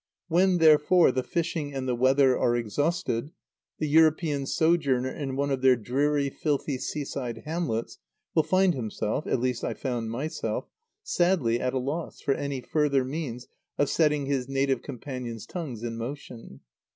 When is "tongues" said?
15.45-15.83